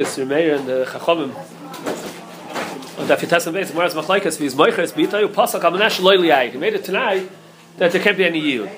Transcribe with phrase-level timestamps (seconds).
[0.00, 1.30] It's Meir and the Chachamim.
[2.98, 6.56] Und da Fitas Beis, Gemara is Machlaikas, is Moiches Bita, you Pasach Amanash Loy He
[6.56, 7.28] made it tonight
[7.76, 8.70] that there can't be any yield.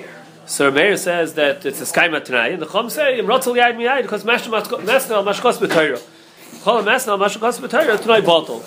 [0.46, 3.70] So Meir says that it's a Skaima tonight, and the Chum say, Im Rotzel Yai
[3.70, 6.02] Miyai, because Masna Al Mashkos B'Torah.
[6.64, 8.58] Chol Masna Al Mashkos B'Torah, tonight bottle.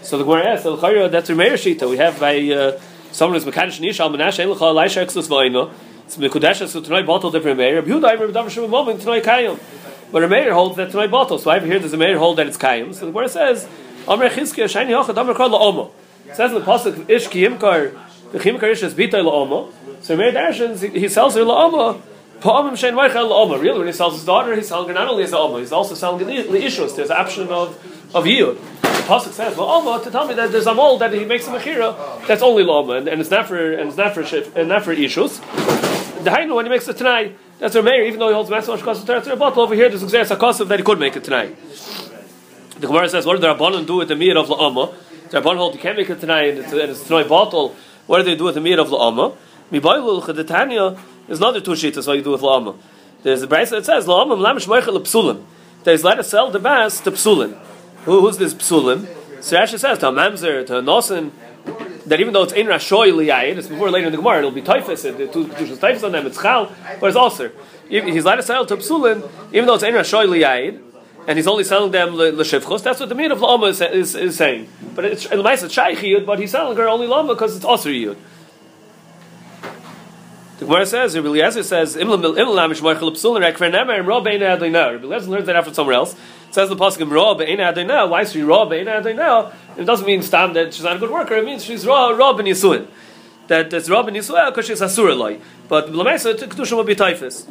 [0.00, 0.78] So the Gemara asks, Al
[1.10, 1.90] that's Meir Shita.
[1.90, 2.80] We have by uh,
[3.12, 5.70] someone who's Mekadosh Nish Al Manash, Ein L'chol Elisha Exus Vayno,
[6.06, 7.82] it's Mekudesh, so tonight bottle different Meir.
[7.82, 9.60] Yehuda, Rabbi Davar Shem Moment, tonight Kayim.
[10.12, 11.38] But a Meir holds that tonight bottle.
[11.38, 12.94] So over here there's a Meir hold that it's kayim.
[12.94, 13.68] So the word says,
[14.08, 15.90] Amr Chizkiya Shani Amr Kol La'omo.
[16.26, 17.96] It says in the pasuk Ish Ki Yimkar
[18.32, 19.72] the Chimkar Ish is Bita La'omo.
[20.02, 22.00] So Meir Darshans he sells her La'omo.
[22.40, 23.60] La'omo.
[23.60, 25.94] Really, when he sells his daughter, he's selling her not only as La'omo, he's also
[25.94, 26.96] selling the Ishus.
[26.96, 27.78] There's an option of
[28.14, 28.56] of yield.
[28.82, 31.50] The pasuk says La'omo to tell me that there's a mold that he makes a
[31.50, 34.84] mechira that's only La'omo and, and it's not for and it's not for and not
[34.84, 35.40] for Ishus.
[36.24, 37.36] The Hainu when he makes it tonight.
[37.60, 40.34] That's our Meir, even though he holds massive Ashkas Torah bottle over here, there's Xeris
[40.34, 41.54] HaKosav that he could make it tonight.
[42.78, 44.94] The Gemara says, what did the Rabbanon do with the Mir of La'amah?
[45.28, 47.76] The Rabbanon hold you can't make it tonight, and it's, and it's tonight bottle.
[48.06, 49.36] What do they do with the Mir of La'amah?
[49.70, 52.78] Mibaylul Chedetanya, there's another two sheets, that's what you do with La'amah.
[53.22, 55.44] There's a brace that says, La'amah Mlamish Moichel Psulim.
[55.84, 57.58] There's let us sell the bass to Psulim.
[58.04, 59.06] Who, who's this Psulim?
[59.42, 61.30] So Rashi says, to a Mamzer, to a Nosen,
[62.06, 64.62] that even though it's in Rashoy Liyayid, it's before later in the Gemara, it'll be
[64.62, 67.50] Typhus, the two Kedushas Typhus on them, it's Chal, but it's also.
[67.88, 70.80] He's to sell to Psulin, even though it's in Rashoy Liyayid,
[71.26, 74.36] and he's only selling them L'Shivchus, that's what the meaning of Lama is, is, is,
[74.36, 74.68] saying.
[74.94, 78.16] But it's L'maisa Shaykh Yud, but he's selling her only Lama because it's also Yud.
[80.58, 84.06] The Gemara says, Rabbi Eliezer says, Imlam Moichel Psulin, and.
[84.06, 86.14] Rabbi Eliezer learns that after somewhere else.
[86.50, 88.08] Says the pasuk raw be'ena adonai.
[88.08, 89.52] Why is she raw be'ena adonai?
[89.76, 91.36] It doesn't mean stam that she's not a good worker.
[91.36, 92.88] It means she's raw raw ben yisuin.
[93.46, 95.40] That it's raw ben yisuin because she's asura loy.
[95.68, 97.46] But l'maisa kedusha will be typhus.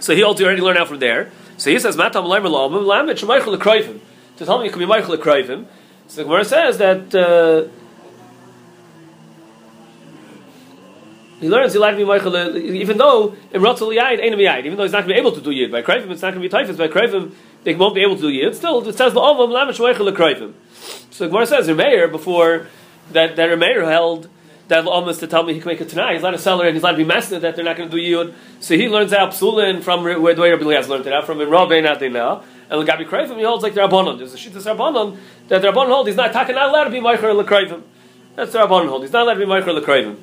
[0.00, 1.30] So he already learned out from there.
[1.56, 4.00] So he says matam leimer la'amim lamit shemaychel lekroivim.
[4.38, 5.66] To tell me you can be maychel lekroivim.
[6.08, 7.14] So the Gemara says that.
[7.14, 7.68] Uh,
[11.40, 14.84] He learns he'll be Michael, uh, even though in Ratzal Yid ain't Yid, even though
[14.84, 15.70] he's not going to be able to do Yid.
[15.70, 16.76] By Krevim, it's not going to be Typhus.
[16.76, 17.32] By Krevim,
[17.64, 18.54] they won't be able to do Yid.
[18.54, 20.54] Still, it says the Ovam Lamish Michael Krevim.
[21.10, 22.68] So Gemara says Remeir before
[23.12, 24.30] that that Remeir held
[24.68, 26.14] that almost to tell me he can make it tonight.
[26.14, 27.96] He's not a seller and he's not to be messing that they're not going to
[27.96, 28.34] do Yid.
[28.60, 31.40] So he learns out Psulin from where the way Rabbi Elias learned it out from
[31.40, 32.42] in Rabbi now.
[32.68, 34.18] And Gabi Krevim he holds like the Rabbanon.
[34.18, 35.18] There's a Shittas Rabbanon
[35.48, 36.06] that the Rabbanon hold.
[36.08, 37.82] He's not talking not allowed to be Michael Krevim.
[38.34, 39.02] That's the Rabbanon hold.
[39.02, 40.16] He's not allowed to be Michael Krevim.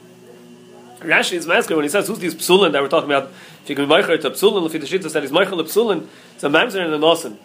[1.03, 3.31] Rashi is masculine when he says, who's these psulin that we're talking about?
[3.63, 6.07] If you can be meicher to psulin, if the shita said he's meicher to psulin,
[6.35, 7.37] it's a mamzer and a nosen.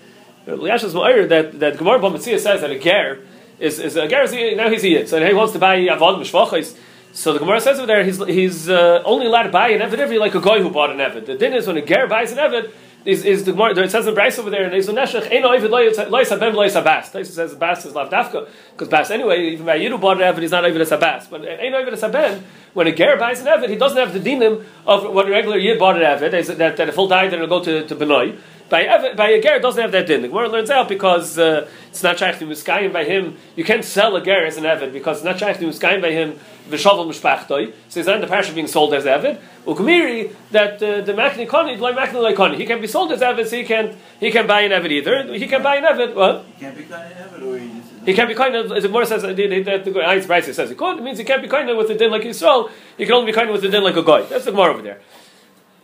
[0.47, 3.21] Rashi is meicher that, that Gemara Bamatzia says that a ger
[3.59, 5.09] is, is a ger is, now he's it.
[5.09, 6.77] So he wants to buy avod mishvachis.
[7.13, 9.99] So the Gemara says over there, he's, he's uh, only allowed to buy an Evid
[9.99, 11.27] every like a guy who bought an Evid.
[11.27, 12.73] The din is when a ger buys an Evid,
[13.05, 15.71] is, is the Gemara, it says in Bryce over there, and a Neshech, Ein Oivid
[15.71, 17.11] Lois Abem Lois Abbas.
[17.11, 20.43] Taisa says Abbas is Lav Dafka, because Bas anyway, even by Yidu bought an Evid,
[20.43, 21.29] he's not Oivid as Abbas.
[21.29, 22.43] But Ein Oivid as Abem,
[22.75, 25.59] when a Ger buys an Evid, he doesn't have the dinim of what a regular
[25.59, 28.39] Yid bought an Evid, that, that a full died and it'll go to, to Benoi.
[28.69, 30.23] By, by a Ger, doesn't have that din.
[30.23, 33.37] The Gemara learns out because uh, it's not Shaykh to Muskayim by him.
[33.56, 36.12] You can't sell a Ger as an Evid because it's not Shaykh to Muskayim by
[36.12, 37.73] him, Vishavel Mishpachtoi.
[37.89, 39.41] So he's not in the parish of being sold as Evid.
[39.65, 42.59] Ukumiri, that uh, the Makni Koni, like Makni like Koni.
[42.59, 45.35] He can be sold as Evid, so he can't, he can buy an Evid either.
[45.35, 46.45] He can buy an Evid, what?
[46.55, 47.83] He can't be kind of Evid, or he.
[48.09, 50.71] He can't be kind of, as the Gemara says, the, the, the, the Ayat's says
[50.71, 53.05] he could, it means he can't be kind of with the din like Yisrael, he
[53.05, 54.23] can only be kind of with the din like a guy.
[54.23, 55.00] That's the Gemara over there.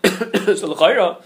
[0.56, 1.22] so L'chaira,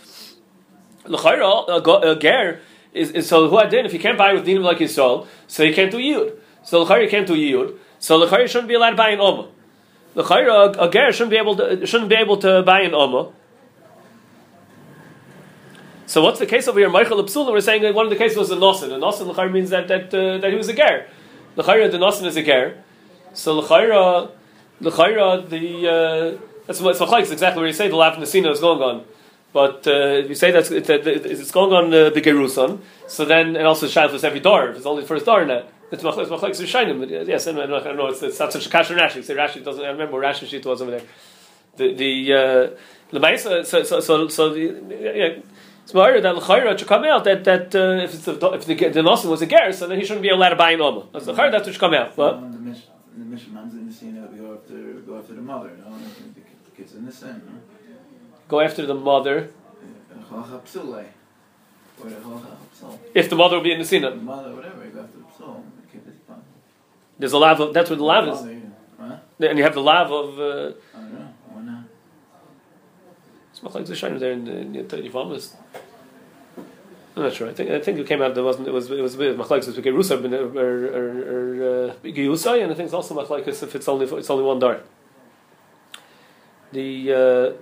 [1.08, 2.60] L'chaira, a, ger,
[2.92, 5.72] is, is, so who din, if he can't buy with dinim like Yisrael, so he
[5.72, 6.36] can't do yud.
[6.62, 9.48] So L'chaira can't do yud, so L'chaira shouldn't be allowed to buy an Oma.
[10.14, 13.32] L'chaira, a, ger shouldn't be able to, shouldn't be able to buy an Oma.
[16.06, 16.88] So what's the case over here?
[16.88, 18.94] Michael Absulin, we're saying that one of the cases was a Nosin.
[18.94, 21.06] A Nosin, L'chaira means that, that, uh, that he was a ger.
[21.56, 22.82] L'chaira, the Nosin is a ger.
[23.34, 24.30] So L'chaira,
[24.80, 28.82] L'chaira, the, uh, that's what it's exactly where you say the lav Nesina is going
[28.82, 29.04] on.
[29.52, 33.66] But uh, you say that's it, it's going on uh, the Geruson, so then and
[33.66, 34.68] also Shailus every door.
[34.68, 35.72] It's only the first door that.
[35.90, 37.26] It's machlekes machlekes Rishonim.
[37.26, 38.08] Yes, I don't know.
[38.08, 39.24] It's, it's not such a kasher Rashi.
[39.24, 39.82] Say Rashi doesn't.
[39.82, 41.02] I remember Rashi sheet was over there.
[41.76, 42.70] The the uh,
[43.10, 45.40] the so so so so the, yeah,
[45.82, 48.74] it's more that l'chayra should come out that that uh, if it's the, if the
[48.74, 51.06] the nosim was a ger, so then he shouldn't be allowed to buy an oma.
[51.10, 52.14] That's the l'chayra that should come out.
[52.18, 52.38] What?
[52.38, 52.76] The in the
[53.16, 55.40] in the scene that we go after go after the.
[55.40, 57.10] No, the, the kids in the.
[57.10, 57.16] No?
[57.16, 57.26] Go after the.
[57.26, 57.36] Chalacha psulei.
[57.36, 57.36] Or the chalacha psul.
[57.36, 57.67] If the will be in the The sin, mother, whatever, you
[58.48, 59.50] go after the mother.
[63.14, 63.28] If
[65.76, 66.42] The kid is fine.
[67.18, 67.60] there's a lav.
[67.60, 68.40] Of, that's where the lav is,
[68.98, 70.38] Mother, and you have the lav of.
[70.38, 71.14] Uh, I don't
[71.66, 71.84] know.
[73.50, 75.50] It's machlekes Rishonim there in the in the.
[77.16, 77.48] I'm not sure.
[77.48, 79.76] I think I think it came out there wasn't it was it was machlekes was
[79.76, 80.22] Gerusa
[80.54, 81.90] or or
[82.62, 84.80] and I think it's also machlekes if it's only it's only one dar.
[86.70, 87.52] The uh,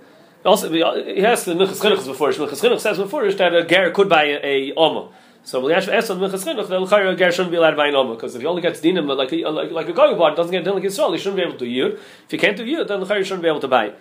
[0.47, 2.29] also he has the Minchas Chinuch before.
[2.29, 5.09] Minchas Chinuch says before that a ger could buy a, a.
[5.43, 7.87] So when Yashva asked on Minchas Chinuch, the L'chayra ger shouldn't be allowed to buy
[7.87, 10.51] an Oma because if he only gets dinim like like, like a goy bar doesn't
[10.51, 11.93] get din like Yisrael, he shouldn't be able to yud.
[11.93, 13.93] If he can't do yud, then the L'chayra shouldn't be able to buy.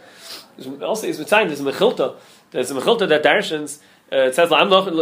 [0.83, 2.17] Also, he's saying there's a mechilta.
[2.51, 3.81] There's a mechilta that darshans.
[4.13, 4.93] Uh, it says "Lam nochri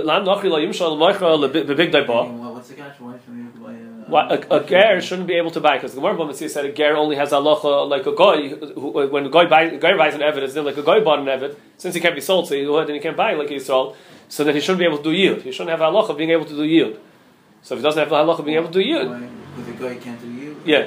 [0.51, 1.21] la yimshal moicha
[1.51, 3.01] bebig daiba." What's the catch?
[3.01, 3.54] Why shouldn't
[4.09, 4.11] you a?
[4.11, 6.73] Why- A, a ger shouldn't be able to buy because the Gemara Bama said a
[6.73, 8.49] ger only has halacha like a goy.
[8.51, 11.03] Who, uh, when a goy buys, a goy buys an evid, it's like a goy
[11.03, 11.57] bought an evid.
[11.79, 13.97] Since he can't be sold, so he, then he can't buy like Yisrael.
[14.29, 15.43] So then he shouldn't be able to do yield.
[15.43, 16.99] He shouldn't have halacha of being able to do yield.
[17.63, 19.09] So if he doesn't have the halacha of being able to do yield?
[19.57, 20.61] Because the guy can't do you.
[20.65, 20.87] yeah.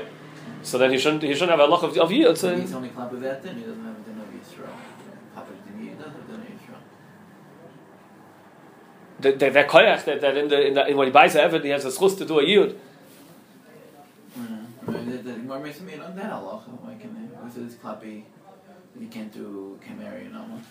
[0.64, 2.38] So then he shouldn't he shouldn't have halacha of, of yield.
[2.38, 3.42] So he's only clap with that.
[3.44, 4.69] Then he doesn't have a din of Yisrael.
[5.34, 6.81] Papa din you doesn't have din of Yisrael.
[9.19, 11.64] the, the, that koyach that, that in the, in the when he buys an evid,
[11.64, 12.75] he has a schus to do a yield.
[15.68, 16.69] I mean, the, the Gemara makes me on that halacha.
[16.81, 17.36] Why can they?
[17.36, 18.24] Why is it clappy?
[18.94, 20.62] that You can't do can't marry an alma.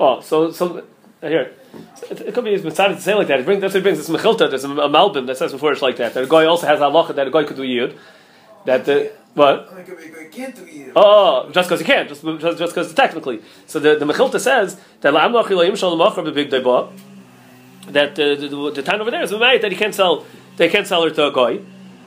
[0.00, 0.84] Oh, so so
[1.22, 1.52] uh, here,
[2.10, 3.40] it, it could be he's decided to say like that.
[3.40, 3.98] It brings that's what it brings.
[3.98, 4.50] It's mechilta.
[4.50, 6.14] There's a, a malbim that says before it's like that.
[6.14, 7.98] That a guy also has halacha that a guy could do yid.
[8.64, 9.74] That the what?
[9.74, 10.92] Like a can't do you.
[10.94, 13.40] Oh, just because he can't, just just just because technically.
[13.66, 16.92] So the the mechilta says that la'am lachi shalom achar b'big.
[17.88, 20.24] That uh, the, the, the town over there is ma'ayit that he can't sell.
[20.62, 21.58] They can't sell her to a guy.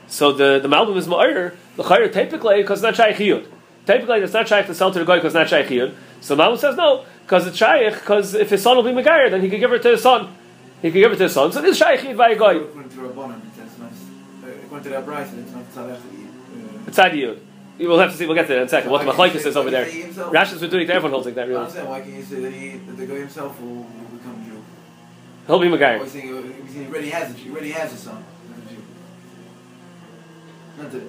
[0.08, 3.46] So the the malbim is ma'ir the chayr typically because it's not shaykh yid.
[3.84, 5.94] Typically, it's not shaykh to sell to the guy because it's not shaykh yid.
[6.22, 9.42] So malbim says no because it's shaykh because if his son will be megayer then
[9.42, 10.34] he could give her to his son.
[10.80, 11.52] He could give her to his son.
[11.52, 12.54] So this shaykh yid by a guy.
[12.54, 13.90] According to Rabbanan, it's not.
[13.90, 16.28] uh, According to price, it's not tzadach to eat.
[16.86, 17.38] It's side yid.
[17.78, 18.24] We'll have to see.
[18.24, 18.90] We'll get to that in a second.
[18.90, 19.84] What the machlekes is over there.
[19.84, 20.90] Rashi's been doing it.
[20.90, 21.46] Everyone holds like that.
[21.46, 21.62] Really.
[21.62, 24.64] Why can't you say that, he, that the guy himself will, will become Jew?
[25.46, 26.02] he'll be megayer.
[26.02, 27.42] he's saying uh, he already has Jew.
[27.44, 28.24] He already has a son.
[30.78, 31.02] Not that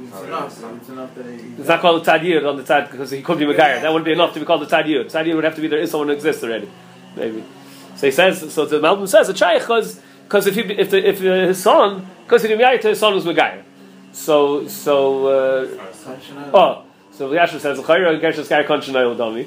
[0.00, 3.82] it's that not called a tzad yid on the tzad because he could be megayer.
[3.82, 4.66] That wouldn't be enough to be called a.
[4.66, 4.86] Tzad
[5.26, 6.70] yid would have to be there is someone who exists already,
[7.14, 7.44] maybe.
[7.96, 8.52] So he says.
[8.52, 12.42] So the Malbim says a shaykh because because if if if uh, his son because
[12.42, 13.62] he didn't to his son was megayer.
[14.12, 15.68] So so uh,
[16.54, 19.46] oh so the Yashua says l'chayra gershon sky konshanail dami.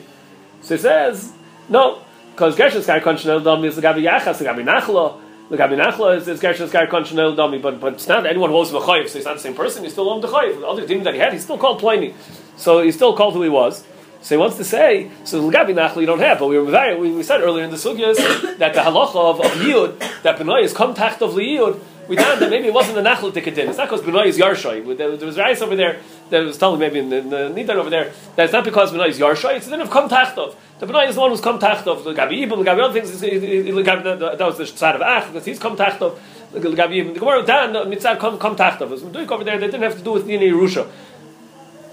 [0.62, 1.34] So he says
[1.68, 5.22] no because gershon sky konshanail dami is the gabi yachas the gabi nachla.
[5.50, 8.58] The Gabi Nachla is, is Gershon Sky Konshanail Dami, but but it's not anyone who
[8.58, 9.82] owes him a chayiv, so he's not the same person.
[9.82, 10.60] He's still owned the chayiv.
[10.60, 12.14] The other thing that he had, he's still called Pliny,
[12.58, 13.86] so he's still called who he was.
[14.22, 16.98] So he wants to say, so the Gabi Nachla you don't have, but we were
[16.98, 18.16] we, we said earlier in the sugyas
[18.58, 21.80] that the halacha of, of Yud that Benoy is come tacht of Liyud.
[22.08, 23.68] We found that maybe it wasn't the Nachla Tikadin.
[23.68, 24.98] It's not because Benoy is Yarshoy.
[24.98, 26.00] There, was rice over there
[26.30, 29.10] that was telling maybe in the, the Nidar over there that it's not because Benoy
[29.10, 29.58] is Yarshoy.
[29.58, 30.56] It's the din of come tacht of.
[30.80, 32.06] The Benoy is the one who's come tacht of.
[32.06, 33.20] The Gabi Ibn, the Gabi other things.
[33.20, 36.22] That was the side of Ach because he's come tacht of.
[36.54, 37.14] The Gabi Ibn.
[37.14, 38.90] The Gemara Dan Mitzad come come tacht of.
[38.90, 39.58] It was Meduik over there.
[39.58, 40.90] They didn't have to do with Dina Yerusha.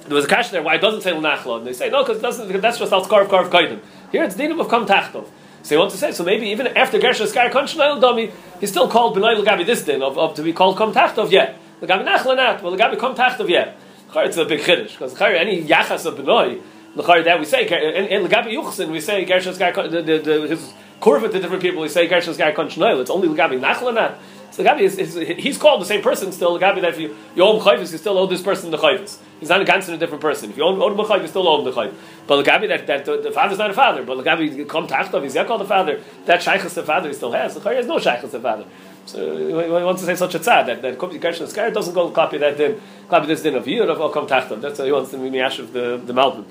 [0.06, 1.58] There was a kash there why it doesn't say Nachla.
[1.58, 3.80] And they say, no, because doesn't that's just al Karv Karv Kaidim.
[4.12, 5.26] Here it's Dinam of Kam Tachtov.
[5.62, 8.30] So they want to say, so maybe even after Gershon Skar Konshanail Dami,
[8.60, 11.58] he's still called Benoy Lagabi this din of, of to be called Kam Tachtov yet.
[11.80, 13.78] Lagabi Nachla not, well Lagabi Kam Tachtov yet.
[14.16, 16.60] It's a big chiddush because any yachas of Benoy,
[16.94, 20.74] L'chayr that we say, and, Lagabi Yuchsin, we say Gershon Skar the, the, the, his
[21.00, 23.00] kurva to different people, we say Gershon Skar Konshanail.
[23.00, 24.18] It's only Lagabi Nachla not.
[24.54, 26.56] So the Gabi is, is he's called the same person still.
[26.56, 28.78] The Gabi that if you, you owe him chayvus, you still owe this person the
[28.78, 29.18] chayvus.
[29.44, 30.48] He's not a ganzer a different person.
[30.48, 31.92] If you owe, owe him a chayv, you still owe him the chayv.
[32.26, 34.86] But the Gabi that, that the, the father's not a father, but the Gabi come
[34.86, 36.00] tachtov, he's yet called the father.
[36.24, 37.52] That shaykhus the father he still has.
[37.52, 38.64] The chayv has no shaykhus the father.
[39.04, 42.10] So he wants to say such a tzad that that Kobi Gershon Skar doesn't go
[42.10, 44.62] copy that din, copy this din of yud of come tachtov.
[44.62, 46.44] That's how he wants to be miyash of the the.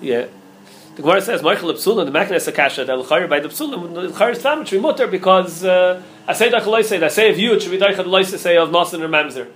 [0.00, 0.26] Yeah.
[0.96, 4.32] The Gemara says, Michael Psulim, the Machnes Akasha, that L'chayr by the Psulim, the L'chayr
[4.32, 7.36] is Tamid, should be mutter because, uh, I say that Chaloy say, that say of
[7.36, 9.48] Yud should be Daichad Loisa say of Nasan or Mamzer.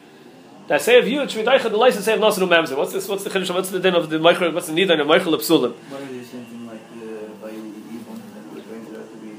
[0.66, 2.76] That say of Yud should be Daichad Loisa say of Nasan or Mamzer.
[2.76, 5.06] What's this, what's the Chiddush, what's the din of the Michael, what's the Nidar of
[5.06, 5.74] Michael Psulim?
[5.74, 9.36] What are they saying like the by that was going to have to be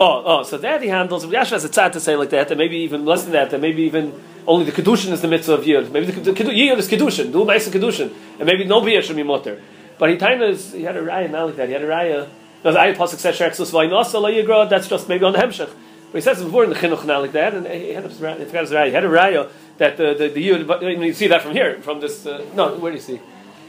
[0.00, 2.58] Oh, oh, so that he handles, Yasha has a tzad to say like that, and
[2.58, 4.12] maybe even less than that, and maybe even
[4.46, 5.90] only the Kedushin is the mitzvah of Yud.
[5.90, 9.24] Maybe the, the Yud is Kedushin, do Maisa Kedushin, and maybe no Biyah should be
[9.24, 9.60] mutter.
[9.98, 11.66] But he kind of he had a raya not like that.
[11.66, 12.28] He had a raya.
[12.64, 14.68] No, the ayat pasuk says Sherexus Vaynasa Layigra.
[14.68, 15.70] That's just maybe on the Hemshech.
[16.10, 18.08] But he says it before in the Chinuch not like that, and he had a,
[18.08, 18.86] I forgot his raya.
[18.86, 20.66] He had a raya that the the, the Yud.
[20.66, 22.24] But you see that from here, from this.
[22.26, 23.20] Uh, no, where do you see?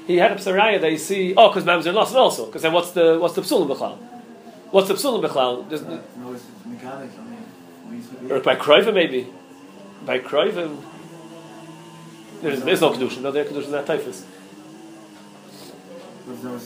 [0.07, 1.33] He had a psaraya that you see.
[1.35, 2.45] Oh, because Mamzer lost also.
[2.47, 3.97] Because then what's the what's the psulim b'chlal?
[4.71, 5.67] What's the psulim b'chlal?
[5.69, 7.13] There's- No, it's mechanics.
[7.19, 7.43] I mean,
[7.89, 9.27] we used to be- Or by Kroivim maybe.
[10.05, 10.77] By Kroivim.
[12.41, 13.21] There's, there's no kedushin.
[13.21, 14.25] No, there kedushin not typhus.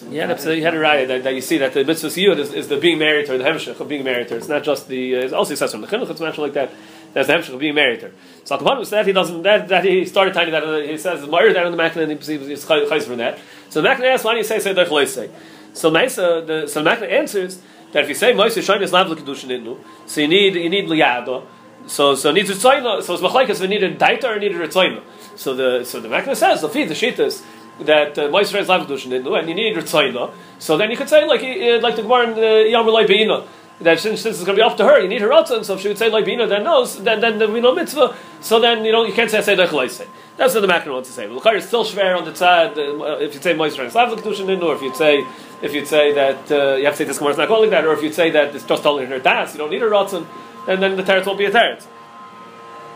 [0.10, 2.54] Yeah, that's, you had a right that, that you see that the mitzvah yud is,
[2.54, 4.30] is the being married her, the hemshech of being married.
[4.32, 5.16] It's not just the.
[5.16, 6.72] Uh, it also says from the chinuch it's mentioned like that.
[7.14, 8.12] That's the hemshech of being married.
[8.44, 11.54] So Akavan that he doesn't that, that he started tiny that uh, he says Meir
[11.54, 13.40] down in the Makna and he perceives he's chayz from that.
[13.70, 15.30] So the Makna asks why do you say say the say.
[15.74, 17.62] So Meisa the so the Makna answers
[17.94, 21.46] that if you say Shain is lav kedushin innu, so you need you need liyado.
[21.88, 22.56] So so needs a.
[22.56, 25.02] So it's machlekes we need a daita or need a tzayna.
[25.38, 27.42] So the so the Makna says the feed the shittas
[27.82, 30.32] that uh, Moisrael is lav kedushin innu, and you need tzayna.
[30.60, 33.46] So then you could say like uh, like the Gemara in uh, Yom Beina
[33.82, 35.66] that since this is going to be up to her, you need her ratzon.
[35.66, 38.16] So if she would say like Bina, then no, then then, then we know mitzvah.
[38.42, 39.56] So then you know you can't say say
[39.88, 40.08] say.
[40.38, 41.28] That's what the Macron wants to say.
[41.28, 42.78] But is still schwer on the side.
[42.78, 45.26] Uh, if you say Moisrael Slav kedushin or if you say
[45.62, 47.86] if you say that uh, you have to say this Gemara is not calling that,
[47.86, 50.28] or if you say that it's just only her das, you don't need her ratzon,
[50.66, 51.86] then then the teretz won't be a teretz.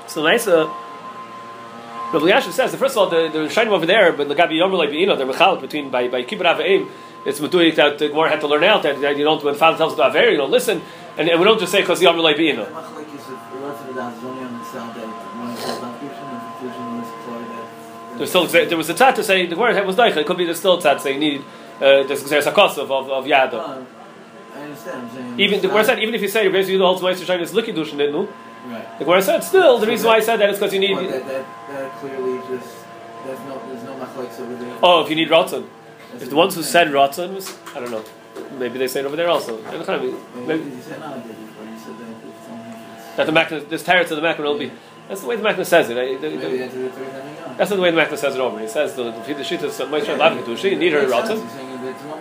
[0.07, 0.47] So nice.
[0.47, 0.71] Uh,
[2.13, 4.53] Rabbi Yashin says, the first of all, the, the shining over there, but the Gabi
[4.53, 6.89] Yomer like Beina, they're mechal between by by kibbut avim
[7.27, 9.77] it's metuik that the Gemara had to learn out that, that you don't when father
[9.77, 10.81] tells about very you don't listen
[11.17, 12.69] and, and we don't just say because the Amr like being there's
[18.29, 20.59] still there was a tat to say the Gemara was daicha it could be there's
[20.59, 21.41] still a tat saying need
[21.81, 23.57] uh, there's a cost of of, of yada.
[23.57, 23.85] Uh,
[24.55, 25.39] I understand.
[25.39, 27.75] Even the Gemara said even if you say basically the whole Meister Shine is looking
[27.75, 28.27] dushin no.
[28.65, 28.99] Right.
[28.99, 30.95] The Gemara said still the reason why I said that is because you need.
[30.95, 32.75] Well, that, that, that clearly just
[33.25, 34.77] there's no there's no machlekes over there.
[34.83, 35.67] Oh, if you need rotzen.
[36.15, 38.03] If the ones who said Ratzon was, I don't know,
[38.57, 39.61] maybe they say it over there also.
[39.61, 40.71] Maybe,
[43.17, 44.71] that the Makna, this teretz of the Makna will be.
[45.07, 45.97] That's the way the Makna says it.
[45.97, 48.59] I, the, the, that's the way the Makna says it over.
[48.59, 50.71] He says the the shita is Moshe Lavin Kedushi.
[50.71, 51.66] You need her Ratzon.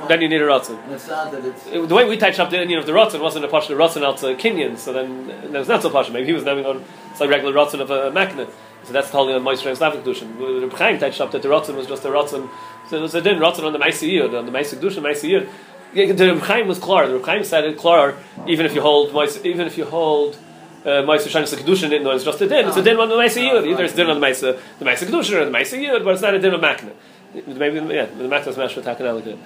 [0.09, 1.89] Then you need a Ratzon.
[1.89, 4.19] The way we touched up the you know the Ratzon wasn't a pasha Ratzon out
[4.19, 6.13] to Kenyan, so then that was not so pasha.
[6.13, 6.85] Maybe he was naming on
[7.21, 8.49] like regular Ratzon of a Makna.
[8.85, 10.71] So that's totally on Moshe Lavin Kedushin.
[10.71, 12.49] The Chaim touched up that the Ratzon was just a Ratzon
[12.89, 15.49] so there's a din rotten on the Maisiyud, on the Maisik Dush, Maisiyud.
[15.93, 17.09] The Reb Chaim was klar.
[17.09, 18.15] The Reb Chaim said it klar,
[18.47, 19.11] even if you hold,
[19.45, 20.39] even if you hold.
[20.85, 22.69] Uh, Ma'aser Shanis Kedushin didn't know it's just a din.
[22.69, 23.67] It's a din on the Ma'aser Yud.
[23.69, 26.13] Either it's a din on the Ma'aser the Ma'aser Kedushin or the Ma'aser Yud, but
[26.13, 26.93] it's not a din of Makna.
[27.35, 29.37] Maybe yeah, the Makna is Mashra Takanel.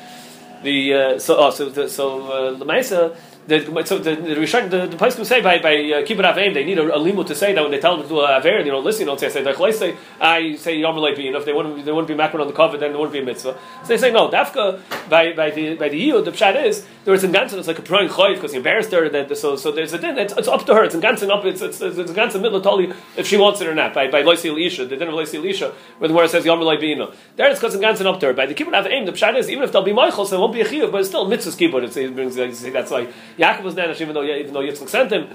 [0.63, 3.11] The uh, so oh, so the, so uh,
[3.59, 6.65] the, so the the Rishon, the, the Poskim say by by uh, kibbut avim they
[6.65, 8.61] need a, a limud to say that when they tell them to do a aver,
[8.61, 9.01] you don't listen.
[9.01, 11.35] You don't say I say they say I say yom bein.
[11.35, 13.25] If they wouldn't they wouldn't be makron on the cover, then there wouldn't be a
[13.25, 13.59] mitzvah.
[13.83, 14.31] So they say no.
[14.31, 17.67] Dafka by by the by the yud the pshat is there is in ganzen it's
[17.67, 19.09] like a proin choiv because he embarrassed her.
[19.09, 20.17] That so so there's a din.
[20.19, 20.85] It's, it's up to her.
[20.85, 21.45] It's in up.
[21.45, 23.95] It's it's it's, it's totally if she wants it or not.
[23.95, 27.05] By by loisi elisha the din of loisi elisha where the word says yom bein.
[27.37, 28.33] There it's because in up to her.
[28.33, 30.53] By the kibbut avim the pshat is even if they'll be michael so it won't
[30.53, 31.97] be a chiyuv, but it's still mitzvah's kibbut.
[31.97, 33.09] It brings that's why
[33.41, 35.29] Yaakov was then even though even though Yitzchak sent him,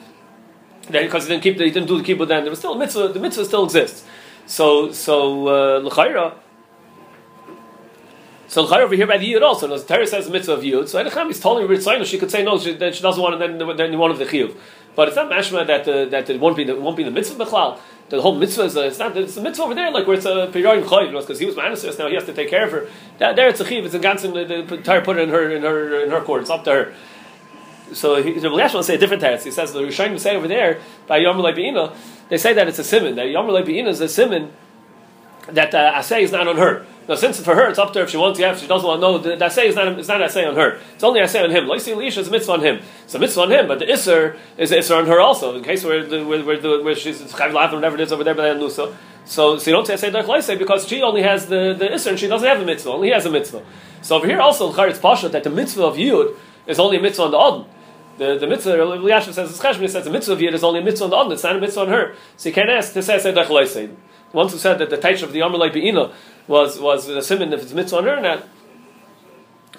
[0.91, 2.77] because he didn't keep the, he didn't do the kibbutz then there was still a
[2.77, 3.09] mitzvah.
[3.09, 4.05] The mitzvah still exists.
[4.45, 6.35] So so uh, l'chayra.
[8.47, 9.67] So l'chayra over here by the yid also.
[9.67, 10.87] The Torah says the mitzvah of yid.
[10.87, 12.59] So Edecham is telling her she could say no.
[12.59, 13.39] She, that she doesn't want it.
[13.39, 14.55] Then then one of the chiyuv.
[14.95, 17.79] But it's not mashma that that it won't be the, won't be the mitzvah b'chlal.
[18.09, 20.27] The whole mitzvah is uh, it's not it's a mitzvah over there like where it's
[20.27, 22.87] a period chayiv because he was manasis now he has to take care of her.
[23.17, 23.83] That, there it's a chiv.
[23.83, 24.33] It's a ganzen.
[24.33, 26.41] The, the Torah put it in her in her in her court.
[26.41, 26.93] It's up to her
[27.93, 29.43] so he, Rabbi will say a different teretz.
[29.43, 31.95] He says the Rishonim say over there by Yom Beina,
[32.29, 33.15] they say that it's a simon.
[33.15, 34.51] That Yom Beina is a simon
[35.49, 36.85] that uh, asay is not on her.
[37.07, 38.67] Now, since for her it's up to her if she wants to have, if she
[38.67, 40.79] doesn't want to know, the, the asay is not it's not asay on her.
[40.93, 41.65] It's only asay on him.
[41.65, 42.81] Loisi Elisha is a mitzvah on him.
[43.03, 45.55] It's a mitzvah on him, but the iser is a isser on her also.
[45.55, 48.33] In case where the, where, where, the, where she's chayv whatever it is over there
[48.33, 48.95] by the nusa.
[49.25, 52.19] So, so you don't say asay derech because she only has the the iser and
[52.19, 52.91] she doesn't have a mitzvah.
[52.91, 53.63] Only he has a mitzvah.
[54.01, 57.23] So over here also it's pasha that the mitzvah of yud is only a mitzvah
[57.23, 57.74] on the odin.
[58.17, 60.83] The, the mitzvah, Yashin says, this Cheshbon says the mitzvah of Yid is only a
[60.83, 62.15] mitzvah on the Adon, it's not a mitzvah on her.
[62.37, 63.89] So you can't ask to say, say,
[64.31, 66.13] ones who said that the taich of the Yom Be'ina
[66.47, 68.47] was, was a simon if it's mitzvah on her not.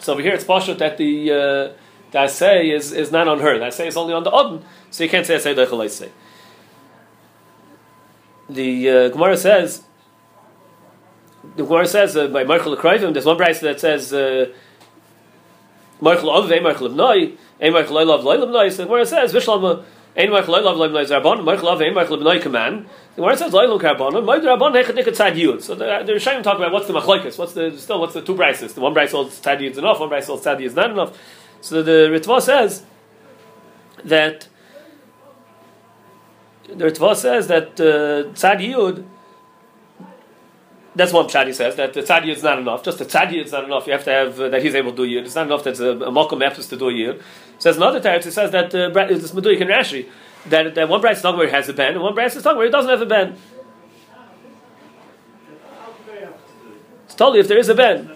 [0.00, 1.72] So over here it's pashut that the, uh,
[2.10, 3.58] the is, is not on her.
[3.58, 6.10] The say is only on the Adon, so you can't say, say, say.
[8.50, 9.82] The uh, Gemara says,
[11.56, 14.52] the Gemara says uh, by Michael Krivim, there's one price that says, uh,
[16.00, 19.82] Michael Avve, Michael Avnoi, Ein Mach Loilav Loilav Nois, where it says Vishlama
[20.16, 22.86] Ein Mach Loilav Loilav Nois Rabban, Mach Lav Ein Mach Loilav Command.
[23.14, 25.62] Where it says Loilav Karbon, Moed Rabban Hechet Nikat Tzad Yud.
[25.62, 28.34] So the the Rishayim talk about what's the machlokes, what's the still what's the two
[28.34, 28.74] prices.
[28.74, 31.18] The one price holds Tzad Yud enough, one price holds Tzad Yud not enough.
[31.62, 32.84] So the Ritva says
[34.04, 34.48] that
[36.66, 39.04] the Ritva says that uh, Tzad Yud
[40.96, 42.82] that's one pshat says that the tzadi is not enough.
[42.82, 43.86] Just the tzadi is not enough.
[43.86, 45.26] You have to have uh, that he's able to do yid.
[45.26, 47.22] It's not enough that a, a mokum efforts to do yid.
[47.58, 48.24] Says another teretz.
[48.24, 50.08] He says that uh, this meduyik and Rashi
[50.46, 52.66] that, that one bright song where he has a ben and one bright song where
[52.66, 53.36] he doesn't have a ben.
[57.04, 58.10] It's totally if there is a ben.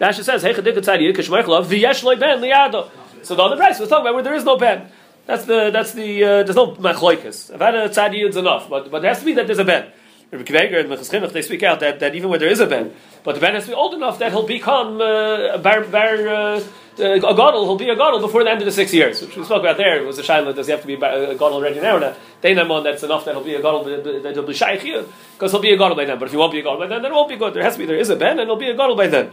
[0.00, 2.90] Rashi says, "Hey, chadika tzadiyik kishmerchlav v'yesh loy ben liado."
[3.22, 4.90] So the other price was talking about where there is no ben.
[5.26, 7.52] That's the that's the uh, there's no machloikas.
[7.52, 9.92] I've had a tzadiyid's enough, but but it has to be that there's a ben.
[10.32, 13.34] Rabbi and Mechas they speak out that, that even where there is a ben, but
[13.34, 16.60] the ben has to be old enough that he'll become uh, a bar, bar uh,
[16.98, 19.44] a gadol, he'll be a gadol before the end of the six years, which we
[19.44, 19.98] spoke about there.
[20.00, 22.14] It was a shaila, does he have to be a gadol already now?
[22.40, 24.82] They know on that's enough that he'll be a gadol, that he'll be shaykh
[25.34, 26.18] because he'll be a gadol by then.
[26.18, 27.52] But if he won't be a gadol by then, then it won't be good.
[27.52, 29.32] There has to be, there is a ben, and he'll be a gadol by then.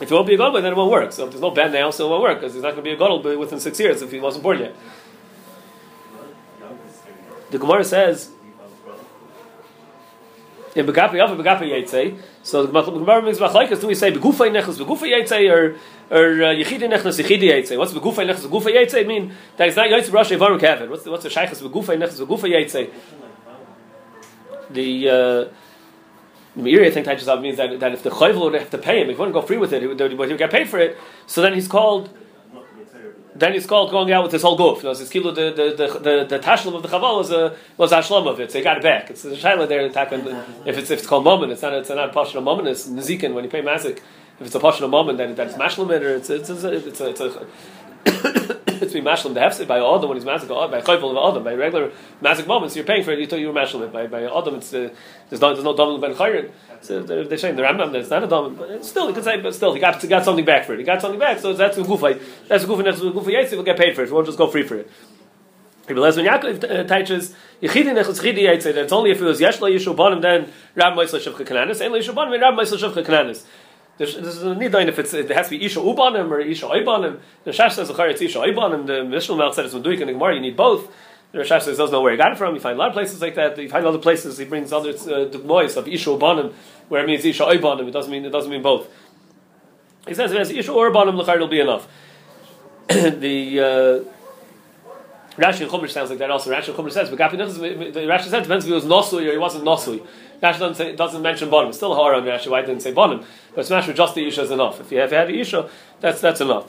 [0.00, 1.10] If he won't be a gadol by then, it won't work.
[1.10, 2.88] So if there's no ben now, so it won't work because he's not going to
[2.88, 4.76] be a gadol within six years if he wasn't born yet.
[7.50, 8.30] The Gemara says
[10.76, 12.18] in Begapi Yafa Begapi Yetze.
[12.42, 13.80] So the Gemara makes machlaikas.
[13.80, 15.76] Do we say Begufay Nechus Begufay Yetze or
[16.10, 17.78] or uh, Nechus Yechidi Yetze?
[17.78, 19.32] What's Begufay Nechus Begufay Yetze mean?
[19.56, 20.90] That is not Yetze Rosh Evaru Kevin.
[20.90, 22.90] What's the, what's the Shaychus Begufay Nechus Begufay Yetze?
[24.70, 28.70] The uh, the Meiri, I think Taijus means that, that if the Chayvul would have
[28.70, 30.50] to pay him, if he wouldn't go free with it, he would, he would get
[30.50, 30.96] paid for it.
[31.26, 32.08] So then he's called
[33.38, 34.82] then he's called going out with his whole goof.
[34.82, 37.92] You know, his kilo, the the the the, tashlim of the chaval was a was
[37.92, 38.50] ashlam of it.
[38.50, 39.10] So he got it back.
[39.10, 39.86] It's a shaila there.
[40.66, 42.68] If it's if it's called moment, it's not it's not a passional moment.
[42.68, 44.00] It's nizikin when you pay masik.
[44.40, 47.00] If it's a passional moment, then that's mashlim it or it's it's it's a, it's
[47.00, 47.46] a, it's a
[48.82, 51.54] it's be mashlim the hefsid by adam when he's masik by chayvul of adam by
[51.54, 51.92] regular
[52.22, 52.76] masik moments.
[52.76, 53.18] You're paying for it.
[53.18, 54.56] You thought you were mashlim it by by adam.
[54.56, 54.90] It's uh,
[55.28, 56.50] there's no there's no dom ben chayrin.
[56.82, 59.40] So they're saying the Rambam that it's not a dom, but still, you could say,
[59.40, 60.78] but still, he got, he got something back for it.
[60.78, 62.20] He got something back, so that's a gufa.
[62.48, 62.84] That's a gufa.
[62.84, 63.32] That's a gufa.
[63.32, 64.08] Yes, will get paid for it.
[64.08, 64.90] He won't just go free for it.
[65.88, 69.40] As when Yaakov uh, teaches Yechidi Nechus Chidi Yitzay that it's only if it was
[69.40, 73.44] Yesh Yishu Bonim then Rab Moisel Shivcha Kananis, Lo Yishu Bonim Rab Moisel Shivcha Kananis.
[73.98, 77.18] There's, there's a need if it's, it has to be Isha Ubanim or Isha Oibanim.
[77.44, 78.86] The Shash says it's Isha Oibanim.
[78.86, 80.34] The Mishnah Mel said it's Meduik and the Gemara.
[80.34, 80.92] You need both.
[81.32, 82.54] The Rosh says doesn't know where he got it from.
[82.54, 83.58] You find a lot of places like that.
[83.58, 84.38] You find other places.
[84.38, 86.52] He brings other uh, of Isha Ubanim
[86.88, 88.88] where it means Isha Oibanim, it doesn't mean it doesn't mean both.
[90.06, 91.88] He says if it's Isha or Banim Lechar will be enough.
[92.88, 94.12] the uh,
[95.36, 96.50] Rashi and Chumash sounds like that also.
[96.50, 99.64] Rashi and Chumash says, but Rashi says depends if he was Nosui or he wasn't
[99.64, 100.06] Nosui.
[100.42, 101.72] Rashi doesn't, say, doesn't mention Bonim.
[101.74, 103.24] Still hard on Rashi why didn't say Bonim.
[103.54, 104.80] But Smash with just the Isha is enough.
[104.80, 105.68] If you have, you have Isha,
[106.00, 106.68] that's, that's enough.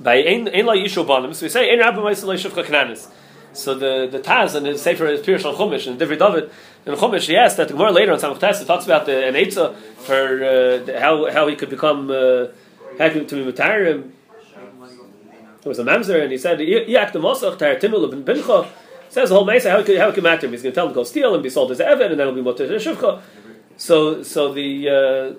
[0.00, 3.08] By Ein La Isha Bonim, so we say Ein Rabbi Maisel Shivcha Knanis.
[3.56, 6.50] So the the Taz and the Sefer is Pirush on Chumash and David David
[6.84, 9.50] in Chumash he asked that Gemara later on some Samach Tess talks about the an
[9.96, 12.48] for uh, how how he could become uh,
[12.98, 14.10] happy to be Matarim.
[15.62, 18.68] There was a mamzer and he said Yak the Mosach Tar Timul ben Bincha
[19.08, 20.48] says the whole Mesa how he could how he could matter.
[20.48, 22.26] He's going to tell him to go steal and be sold as Evan and then
[22.26, 23.22] he'll be Motar Shivcha.
[23.76, 25.34] So so the uh,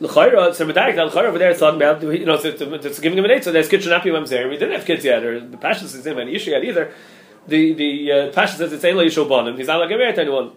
[0.00, 3.16] L'chayra, so Medarik, the L'chayra over there is talking about, you know, it's, it's giving
[3.16, 4.50] him an eight, so there's kitchen happy mamzer.
[4.50, 6.92] We didn't have kids yet, or the passion is him, and issue yet either.
[7.46, 10.22] The the uh, passion says it's Eila Yishol Bonim, he's not like a married to
[10.22, 10.52] anyone.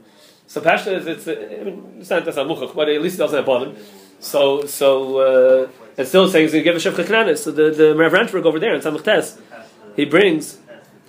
[0.48, 3.20] So passion is, it's, I mean, it's not, that's not muchach, but at least he
[3.20, 3.78] doesn't have Bonim.
[4.20, 7.40] So, so, uh, and still saying he's going to give a Shevcha Knanis.
[7.40, 9.38] So the, the Rav Rantberg over there in Samach Tes,
[9.96, 10.58] he brings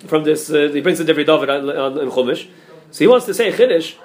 [0.07, 2.47] from this, uh, he brings the Devi David on, on, Chumash.
[2.91, 3.95] So he wants to say Chiddush,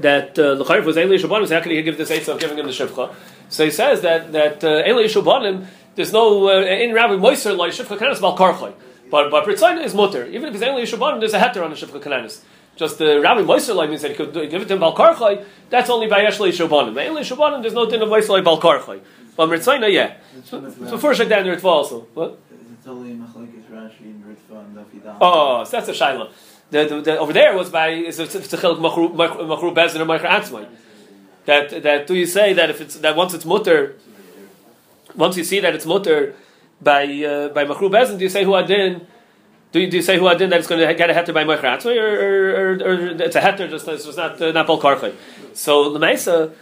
[0.00, 2.58] that the uh, was Eli Shabbanim, so how can he give this eight of giving
[2.58, 3.14] him the Shivcha?
[3.48, 5.06] So he says that that uh, Eli
[5.94, 8.72] there's no uh, in Rabbi Moiser like Shivcha Kananis Mal Karchay,
[9.10, 10.26] but but Pritzayna is mutter.
[10.26, 12.40] Even if it's Eli Shabbanim, there's a heter on the Shivcha Kananis.
[12.76, 14.96] Just the Rabbi Moiser like means that he could give it to him Bal.
[15.68, 16.92] That's only by Yeshli Shabbanim.
[17.04, 19.00] Eli Shabbanim, there's no din of Moiser like Bal Karchay.
[19.36, 20.16] But Pritzayna, yeah.
[20.44, 22.00] So, so first like that in Ritva also.
[22.14, 22.38] What?
[25.20, 26.30] Oh, so that's a Shiloh.
[26.70, 29.14] The, the, the, over there was by is a tzechel machru
[29.74, 30.68] bezin or machru atzmai.
[31.44, 33.96] That that do you say that if it's that once it's mutter,
[35.14, 36.34] once you see that it's mutter
[36.80, 39.06] by uh, by machru bezin, do you say who adin?
[39.72, 41.44] Do you, do you say who adin that it's going to get a heter by
[41.44, 44.66] machru atzmai or, or, or, or, it's a heter just it's just not uh, not
[44.66, 45.14] bal karchay?
[45.54, 46.52] So lemaisa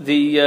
[0.00, 0.40] the.
[0.40, 0.44] Uh,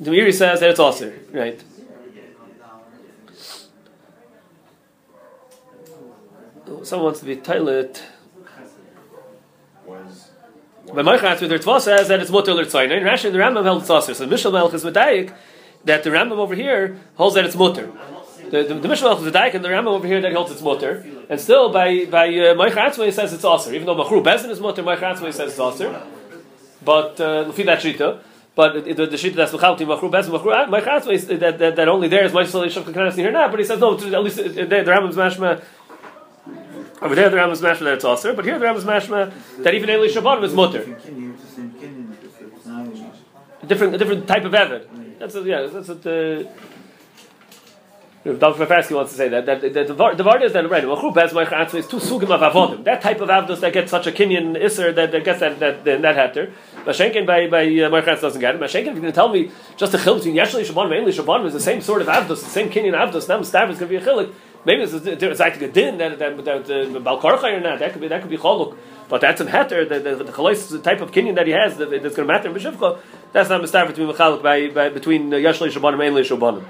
[0.00, 1.62] the Meiri says that it's also right.
[6.82, 8.02] Someone wants to be toilet.
[10.92, 12.90] But Marchat with says that it's mutter l'tzayin.
[12.96, 14.18] In Rashi, the Rambam held it's.
[14.18, 15.32] So Mishal Melch is medayik
[15.84, 17.92] that the Rambam over here holds that it's mutter.
[18.50, 20.62] The, the, the Mishal Melch is medayik and the Rambam over here that holds it's
[20.62, 21.04] mutter.
[21.28, 23.70] And still by by uh, he says it's also.
[23.72, 26.06] Even though Machru Bezin is mutter, Marchat says it's also.
[26.84, 28.20] But uh, that shita.
[28.54, 32.08] But the, the, the shita that's mechalti machru bezin machru ma'chatzvei that, that that only
[32.08, 33.48] there is ma'israel yishav kakanas here now.
[33.48, 33.94] But he says no.
[33.94, 35.62] At least uh, the, the Rambam's mashma
[37.02, 39.32] over there, the Ram is mashma that it's also, but here the Ram is mashma
[39.62, 40.98] that even Eli Shabbat was mutter.
[43.62, 45.18] A different, a different type of evid.
[45.18, 45.66] That's a, yeah.
[45.66, 46.48] That's what the.
[48.22, 48.66] Dr.
[48.66, 51.32] Fafarsky wants to say that, that, that the, the word is that right, Machru Bez
[51.32, 52.84] Meicher is two sugim of avodim.
[52.84, 55.84] That type of avdos that gets such a kinyan iser that, that gets that that
[55.84, 56.52] that, that hatter.
[56.84, 58.60] Mashenkin by by uh, Meicher doesn't get it.
[58.60, 61.18] Mashenkin, if you're going to tell me just a chil between Yeshli Shabban and Ainli
[61.18, 63.26] Shabban is the same sort of avdos, the same kinyan avdos.
[63.26, 64.34] Now Stav is going to be a chilik.
[64.64, 67.78] Maybe like a din that that that Balkarcha or not.
[67.78, 68.76] That could be that could be chaluk.
[69.08, 69.88] But that's a heter.
[69.88, 72.48] The the, the, the type of kinyan that he has that, that's going to matter
[72.48, 72.98] in Bishivcha.
[73.32, 76.64] That's not Mustafa between Mechaluk by, by between uh, Yeshli Shabban and Ainli Shabban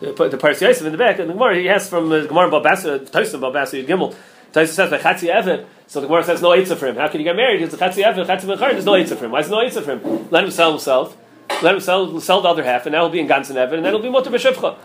[0.00, 3.00] the, the Paris in the back, and the Gemara he has from the Gemara Babasa,
[3.08, 4.14] Tosin Babasa Gimel.
[4.52, 6.96] Tosin says by Chatzi Eved, so the Gemara says no Eitzah for him.
[6.96, 7.62] How can you get married?
[7.62, 9.32] It's a Chatzi Eved, Chatzi Mechar, there's no Eitzah for him.
[9.32, 10.28] Why is no Eitzah for him?
[10.30, 11.16] Let him sell himself,
[11.62, 13.84] let him sell, sell the other half, and that will be in Gansen Eved, and
[13.84, 14.76] then it'll be Motor B'Shivcha.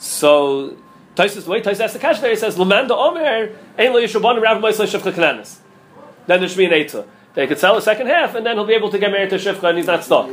[0.00, 0.78] So,
[1.14, 4.40] Tosis, the way Tosis asks the Kash there, he says, Lamanda Omer, Ein Lo Yishuban
[4.40, 5.58] Rav Moisle Kananis.
[6.26, 7.06] Then there should be an Eitzah.
[7.34, 9.36] They could sell the second half, and then he'll be able to get married to
[9.36, 10.30] Shivcha, and he's not stuck.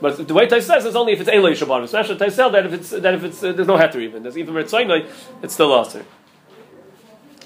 [0.00, 1.82] But the way Tais says is only if it's Eloi Shabbat.
[1.82, 4.22] Especially Tais says that if it's that if it's uh, there's no heter even.
[4.22, 5.10] There's even Ritzainoi,
[5.42, 6.04] it's still aser.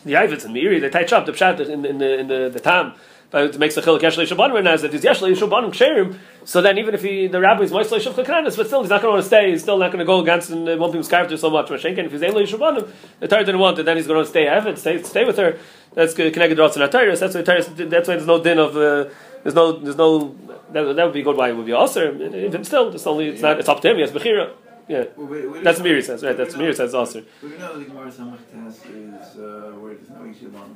[0.05, 2.61] The Ivitz and Meiri they touch up the pshat in, in the in the, the
[2.61, 2.95] tam.
[3.31, 6.19] But it makes a chiluk yeshlei shabbanim now that he's yeshlei shabbanim ksherim.
[6.45, 9.03] So then even if he the rabbi is moislei shavcha kananis, but still he's not
[9.03, 9.51] going to want to stay.
[9.51, 11.69] He's still not going to go against and won't be scarfed so much.
[11.69, 13.83] Mashenken if he's eloi shabbanim, the Torah didn't want it.
[13.85, 15.59] Then he's going to stay avid, stay stay with her.
[15.95, 17.21] That's connected to Ratzon Atayris.
[17.21, 18.77] That's why that's why there's no din of.
[18.77, 19.11] Uh,
[19.43, 20.37] there's no there's no
[20.73, 23.43] that, that would be good why it would be also even still it's only it's
[23.43, 24.53] not it's up to him he has bechira
[24.89, 27.85] yeah well, wait, wait, that's Meiri says right that's Meiri says also we know the
[27.85, 30.75] Gemara Samach test is uh, where there's no Yishibon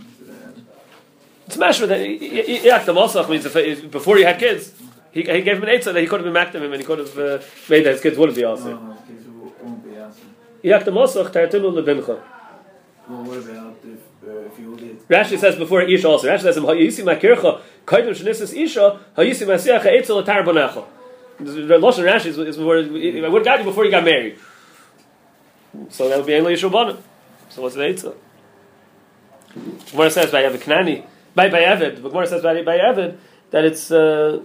[1.46, 4.72] it's mashma that Yaktam also means if, before he had kids
[5.10, 6.86] he, he gave him an eitzah that he could have been maktam him and he
[6.86, 9.28] could have uh, made that his kids wouldn't be also no, his kids
[9.60, 12.20] won't be also tartinu lebincha
[13.08, 13.98] well what about if
[15.08, 16.28] Rashi says before Isha also.
[16.28, 20.84] Rashi says, "Hayisi makircha kaidim shenisis Isha hayisi masiach etzel atar bonecha."
[21.38, 24.38] The Lashon Rashi is, is before, I would have got you before you got married.
[25.88, 26.98] So that would be Eloi Yishubanim.
[27.48, 28.14] So what's the Eitzel?
[29.90, 32.02] Gemara says by Evid Knani, by by Evid.
[32.02, 33.16] The Gemara says by by Evid
[33.50, 33.90] that it's.
[33.90, 34.42] Uh,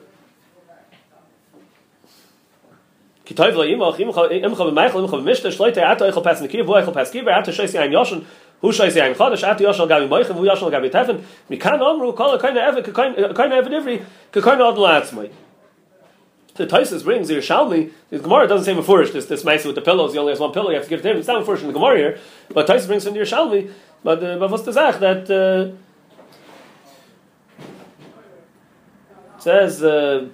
[3.29, 3.55] ein chodesh
[14.77, 15.31] latzmai
[16.57, 17.91] the Taisus brings the Yerushalmi.
[18.09, 19.13] The Gemara doesn't say Mefurish.
[19.13, 20.13] This this mice with the pillows.
[20.13, 20.69] He only has one pillow.
[20.69, 21.17] You have to give it to him.
[21.17, 22.19] It's not Mefurish in the Gemara here,
[22.49, 23.71] but Taisus brings from the Yerushalmi.
[24.03, 25.77] But uh, but what's the zach that uh,
[29.36, 29.36] says Palmim ein le'el karachas.
[29.36, 30.27] Im shaychav alav ba'atzmai Uh,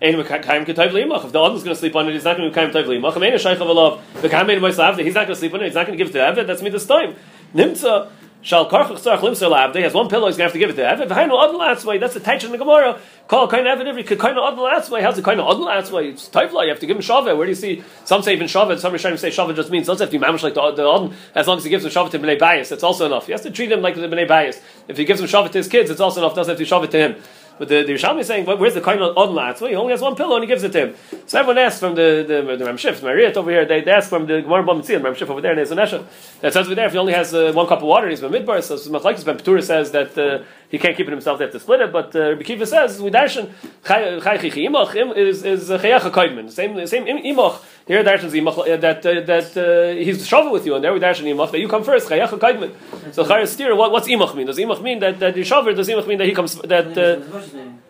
[0.00, 1.24] ein mekayim ketayv le'imach.
[1.24, 2.72] If the other is going to sleep on it, he's not going to be mekayim
[2.72, 3.16] ketayv le'imach.
[3.16, 4.98] Im ein shaychav alav b'kayim ein moisav.
[4.98, 5.66] He's not going to sleep on it.
[5.66, 6.46] He's not going to give it to Eved.
[6.46, 7.14] That's me this time.
[7.54, 8.10] Nimtza.
[8.40, 9.74] Shal karchach tzarach limser.
[9.74, 10.28] He has one pillow.
[10.28, 11.08] He's to have to give it to Eved.
[11.08, 11.98] V'hainu adl atzmai.
[11.98, 13.00] That's the taich in the Gemara.
[13.26, 15.02] Call kain Eved every kain adl atzmai.
[15.02, 16.12] How's the kain adl atzmai?
[16.12, 16.62] It's tayvla.
[16.62, 17.36] You have to give him shaveh.
[17.36, 17.82] Where do you see?
[18.04, 18.78] Some say even shaveh.
[18.78, 21.14] Some to say shaveh just means doesn't have to be mamish like the, the.
[21.34, 23.26] As long as he gives him shaveh to bnei bias, that's also enough.
[23.26, 24.60] He has to treat him like the bnei bias.
[24.86, 26.36] If he gives him shaveh to his kids, it's also enough.
[26.36, 27.16] Doesn't have to shaveh to him.
[27.58, 29.60] But the, the Yerushalmi is saying, well, where's the coin on lats?
[29.60, 30.94] Well, he only has one pillow and he gives it to him.
[31.26, 34.26] So everyone asks from the the, the Ramshif, Mariat over here, they, they ask from
[34.26, 36.04] the Gemara Bam Tzil, Ramshif over there and in Ezonesha.
[36.40, 38.32] That says over there, if he only has uh, one cup of water he's been
[38.32, 41.52] midbar, so Machlaikis Ben Petura says that uh, he can't keep it himself, they have
[41.52, 41.92] to split it.
[41.92, 43.50] But uh, Rabbi Kiva says, we darshan,
[43.86, 46.50] Chai Chichi Imach is, is Chayacha Kaidman.
[46.50, 47.62] Same, same Imach.
[47.86, 51.00] Here darshan Imach, uh, that, uh, that uh, he's shovel with you, and there we
[51.00, 52.74] darshan Imach, that you come first, Chayacha Kaidman.
[53.14, 54.46] So Chai Steer, what, what's Imach mean?
[54.46, 56.96] Does Imach mean that, that you shovel, does Imach mean that he comes, that...
[56.98, 57.87] Uh,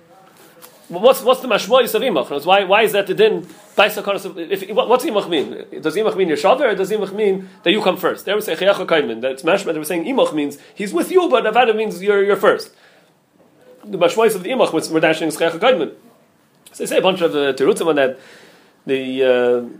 [0.89, 2.45] what's what's the mashmoyis of imach?
[2.45, 3.47] Why why is that the din?
[3.77, 5.83] If what's imach mean?
[5.83, 8.25] Does imach mean your shaver, or does imach mean that you come first?
[8.25, 9.21] They would say chayacha kaimin.
[9.21, 9.73] That's mashma.
[9.73, 12.75] They were saying imach means he's with you, but avada means you're you're first.
[13.85, 15.95] The mashmoyis of the imach was we're dashing kaimin.
[16.73, 18.19] So they say a bunch of uh, terutzim on that.
[18.87, 19.79] The uh,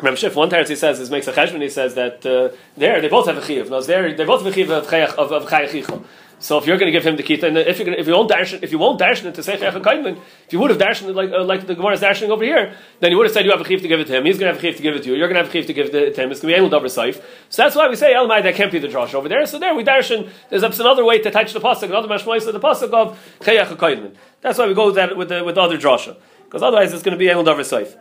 [0.00, 3.08] Shif, one time he says, this makes a cheshbon, he says that uh, there, they
[3.08, 3.68] both have a chiv.
[3.68, 6.04] No, there, they both have a chiv of chayach, of, of chayach
[6.40, 8.30] so if you're going to give him the kita, and if you if you won't
[8.30, 11.30] darshan, if you won't darshan it to say if you would have darshan it like
[11.30, 13.60] uh, like the Gemara is darshaning over here, then you would have said you have
[13.60, 14.24] a chiv to give it to him.
[14.24, 15.16] He's going to have a chiv to give it to you.
[15.16, 16.30] You're going to have a chiv to give it to him.
[16.30, 17.22] It's going to be able double saif.
[17.50, 19.44] So that's why we say Elmai that can't be the drosh over there.
[19.44, 20.30] So there we darshan.
[20.48, 24.58] There's another way to touch the pasuk, another mashmois of the pasuk of chayach That's
[24.58, 26.16] why we go with that with the with the other drosha
[26.50, 27.96] because otherwise it's going to be able double saif.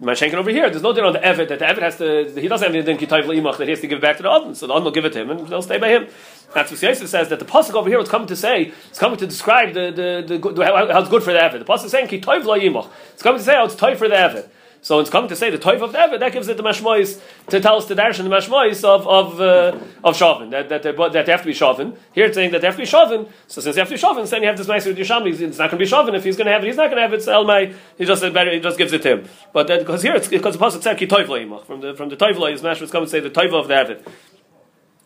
[0.00, 2.46] Mashenkin over here, there's no din on the Evet that the Evet has to, he
[2.46, 4.68] doesn't have anything kitayv le'imach that he has to give back to the Adon, so
[4.68, 6.06] the Adon will give it to him and they'll stay by him.
[6.54, 9.18] That's what Yosef says that the pasuk over here was coming to say, it's coming
[9.18, 11.58] to describe the, the, the, the how, it's good for the Evet.
[11.58, 12.88] The pasuk is saying kitayv le'imach.
[13.12, 14.48] It's coming to say how it's tight for the Evet.
[14.80, 17.20] So it's coming to say the toiv of the Eved, that gives it the mashmois
[17.48, 21.26] to tell us the darshan the mashmois of of uh, of shavin that that, that
[21.26, 21.96] they have to be shavin.
[22.12, 23.28] Here it's saying that they have to be shavin.
[23.48, 25.38] So since they have to be shavin, then you have this nice with Yishami.
[25.38, 26.14] It's not going to be shavin.
[26.16, 27.22] If he's going to have it, he's not going to have it.
[27.22, 28.52] So Elmai, he just better.
[28.52, 29.28] He just gives it to him.
[29.52, 32.52] But because here it's because the pasuk said ki toiv from the from the toiv
[32.52, 34.06] is mashmois coming to say the toiv of the Eved.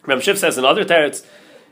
[0.05, 1.25] Ram Shiv says in other teretz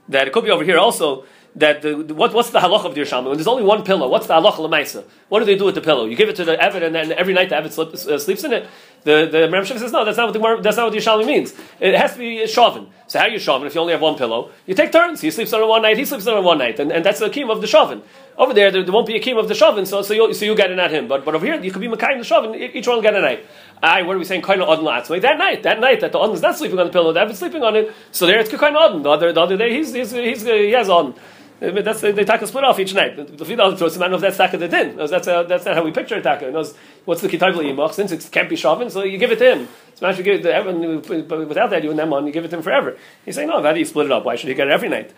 [0.09, 1.25] that it could be over here also
[1.57, 3.27] that the, what, what's the halach of the Yerushalmi?
[3.27, 5.05] When there's only one pillow, what's the halach lemaisa?
[5.29, 6.05] What do they do with the pillow?
[6.05, 8.45] You give it to the Evid, and then every night the Evid sleep, uh, sleeps
[8.45, 8.69] in it.
[9.03, 11.55] The the Ram says no, that's not what the that's not what the Yerushalmi means.
[11.81, 12.89] It has to be shavin.
[13.07, 14.51] So how are you shavin if you only have one pillow?
[14.67, 15.23] You take turns.
[15.23, 17.51] He sleeps on one night, he sleeps on one night, and, and that's the keem
[17.51, 18.03] of the shavin.
[18.37, 20.45] Over there, there, there, won't be a keem of the shavin, so so you so
[20.45, 21.09] you get it at him.
[21.09, 22.75] But but over here, you could be makayim the shavin.
[22.75, 23.47] Each one will get a night.
[23.83, 24.45] I what are we saying?
[24.45, 25.23] Of odin latzmei.
[25.23, 27.39] That night, that night that the odin is not sleeping on the pillow, the Evid's
[27.39, 27.95] sleeping on it.
[28.13, 29.03] So there it's of odin.
[29.03, 31.15] The other the other day he's he's, he's, he has odin.
[31.61, 33.17] That's they take a split off each night.
[33.17, 34.03] The Fidal him.
[34.03, 34.97] I don't know if that's taka the din.
[34.97, 36.21] That's uh, that's not how we picture.
[36.23, 39.39] Taka knows what's the kitab yimach since it can't be shavin, so you give it
[39.41, 39.69] to him.
[39.95, 42.47] So you give it to everyone, but without that you and them on, you give
[42.47, 42.97] it to him forever.
[43.27, 43.63] He's saying no.
[43.63, 44.25] How do you split it up?
[44.25, 45.13] Why should he get it every night?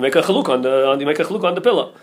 [0.00, 1.94] Make a chaluk on the on the make a chaluk on the pillow.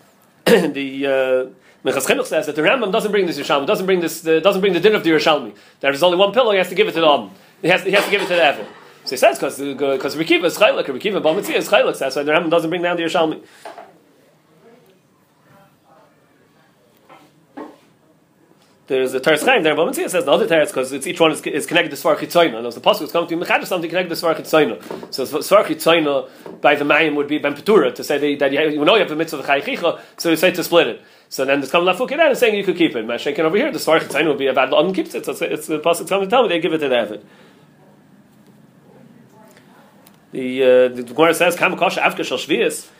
[0.46, 4.40] the uh, Mechas says that the Rambam doesn't bring this Yerushalmi, doesn't bring this, the,
[4.40, 5.54] doesn't bring the din of the Yerushalmi.
[5.80, 7.30] There is only one pillow, he has to give it to the Adam.
[7.60, 8.66] He has, he has to give it to the Evan.
[9.04, 11.98] So he says because because uh, Rekiva is chaylik, Rekiva Bamitzia is chaylik.
[11.98, 13.44] That's why the Rambam doesn't bring down the Yerushalmi.
[18.86, 21.40] There's a Teretz Chaim there, Bamitzia says the other Teretz because it's each one is,
[21.46, 22.58] is connected to Svar Chitzoyna.
[22.58, 25.12] And as the Pasuk is coming to Mechad something connected to Svar Chitzoyna.
[25.12, 28.80] So Svar Chitzoyna by the Mayim would be Ben Petura to say that, that you,
[28.80, 31.02] you know you have the mitzvah of Chayichicha, so you say to split it.
[31.30, 33.06] So then there's coming Lafuk and saying you could keep it.
[33.06, 35.24] Mashakin over here, the Svar Chitzoyna would be about the Adam keeps it.
[35.24, 37.22] So it's, it's the Pasuk coming to tell me they give it to the Evid.
[40.34, 42.90] The uh, the Gemara says Kamakosha Avka Shal.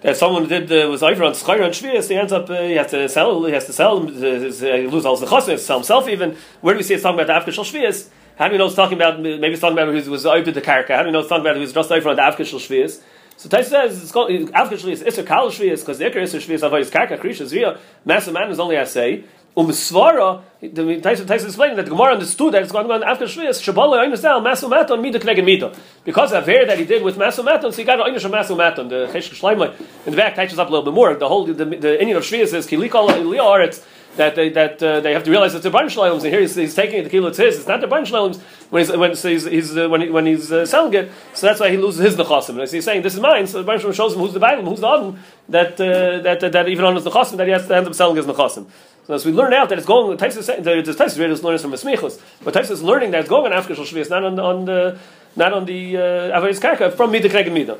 [0.00, 2.72] That someone did uh, was over on Schreier and Shvius, he ends up uh, he
[2.72, 5.56] has to sell he has to sell uh, his, uh, he loses all the chosm,
[5.56, 6.36] sell himself even.
[6.62, 8.10] Where do we see it's talking about the Avka Shal?
[8.36, 10.60] How do we know it's talking about maybe it's talking about who was over the
[10.60, 10.96] karka?
[10.96, 12.88] How do we know it's talking about who was just over on the Avka Shal?
[13.36, 15.04] So Tais says it's called Avka Shvius.
[15.04, 17.78] Isser Kal Shvius because the Iker Isser Shvius avoids karka Krisha Zriya.
[18.04, 19.22] Master man is only I say.
[19.56, 20.66] Umsvara, the
[21.00, 23.62] Taisa Taisa explaining that the Gemara understood that it's going on after Shvius.
[23.62, 27.44] Shabala Einisel Masu Maton Mida Kneged Mida because of hair that he did with Masu
[27.44, 28.88] Maton, so he got Einish Masu Maton.
[28.88, 31.14] The Chesh Shleimai in the back touches up a little bit more.
[31.14, 33.84] The whole the, the Indian of Shvius is Kilikol Eliaretz
[34.16, 36.22] that they that uh, they have to realize it's a bunch shleims.
[36.22, 37.58] And here he's, he's taking it, the kilo it's his.
[37.58, 40.26] It's not the bunch shleims when he's when so he's, he's uh, when, he, when
[40.26, 41.10] he's uh, selling it.
[41.34, 42.60] So that's why he loses his nechasim.
[42.60, 43.46] And he's saying this is mine.
[43.46, 46.52] So the bunch shows him who's the Bible, who's the adam that, uh, that, that
[46.52, 48.66] that even on his nechasim that he has to end up selling his nechasim.
[49.06, 52.18] So as we learn out that it's going, Taisus the Taisus readers learns from Esmichos,
[52.42, 54.98] but Taisus is learning that it's going on Afkashal Shvius, not on the on the
[55.36, 57.78] not on the uh, Karka from Mida Kreg and Mida.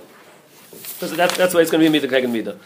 [0.99, 2.59] So that's that's why it's going to be Mida Kreg and Mida.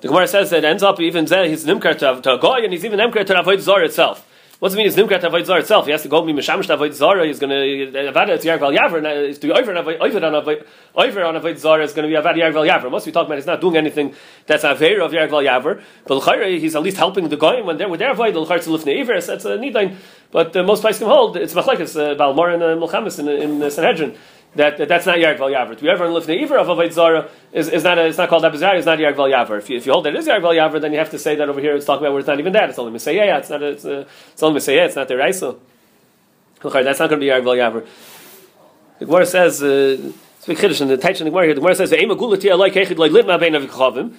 [0.00, 2.86] The Gemara says that ends up even there he's nimkar to, a goy and he's
[2.86, 4.26] even nimkar to avoid zor itself.
[4.58, 4.86] What's it mean?
[4.86, 5.84] He's nimkar to avoid zor itself.
[5.84, 7.22] He has to go be mishamish to avoid zor.
[7.22, 9.04] He's going to avad it's yarval yaver.
[9.28, 9.76] It's to on over
[10.24, 12.90] on avoid over on avoid zor is going to be avad yarval yaver.
[12.90, 14.14] Most we talk about he's not doing anything
[14.46, 15.82] that's aver of yarval yaver.
[16.06, 18.70] But l'chayre he's at least helping the goy when they're with their avoid l'chayre to
[18.70, 19.20] lifnei iver.
[19.20, 19.96] That's a nidain.
[20.30, 21.36] But uh, most places can hold.
[21.36, 24.16] It's machlekes uh, balmor and uh, milchamis in, in uh, Sanhedrin
[24.56, 25.76] that, that that's not Yarg Val Yaver.
[25.76, 28.28] To be ever in Lifnei Iver of Avoid Zara is, is not a, it's not
[28.28, 29.58] called Abizar, it's not Yarg Val Yaver.
[29.58, 31.18] If you, if you hold that it is Yarg Val Yaver, then you have to
[31.18, 32.68] say that over here it's talking about where it's not even that.
[32.70, 33.38] It's only Messiah.
[33.38, 33.62] It's not.
[33.62, 34.84] A, it's, a, it's only Messiah.
[34.84, 35.56] It's not the Raisa.
[36.62, 37.86] That's not going to be Yarg Val Yaver.
[38.98, 39.62] The Gemara says.
[39.62, 41.54] Uh, it's big chiddush in the Taichin Gemara here.
[41.54, 44.14] The Gemara says, "Ve'ema gulati alay kechid loy litma bein avikchavim."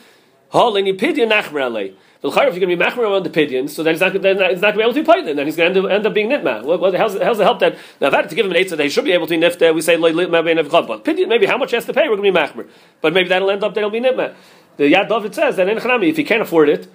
[0.52, 1.96] Ha leni pidyon nachmer alay.
[2.22, 4.38] The if you're going to be machmer on the pidyon, so then he's not, then
[4.38, 5.26] not going to be able to be paid.
[5.36, 6.64] Then he's going to end up being nitma.
[6.64, 8.90] What, how's, how's the help that now that to give him an so that he
[8.90, 9.74] should be able to be nifta?
[9.74, 10.88] We say loy litma.
[10.88, 12.70] But pidyon, maybe how much he has to pay, we're going to be machmer.
[13.02, 14.36] But maybe that'll end up that'll be nitma.
[14.78, 16.88] The Yad David says that in Chanami, if he can't afford it,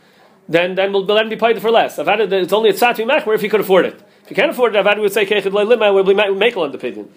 [0.48, 1.98] then then we'll, we'll let him be paid for less.
[1.98, 4.00] I've it's only a tzat machmer if he could afford it.
[4.22, 6.58] If he can't afford it, I've had would say kechid loy litma, we'll be makel
[6.58, 7.08] on the pidyon.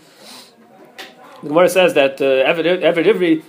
[1.43, 3.43] The Gemara says that uh, Eved Ivri